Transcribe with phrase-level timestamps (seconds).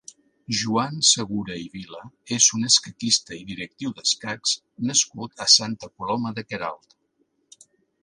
[0.59, 1.99] Joan Segura i Vila
[2.39, 4.57] és un escaquista i directiu d'escacs
[4.91, 7.01] nascut a Santa Coloma de Queralt.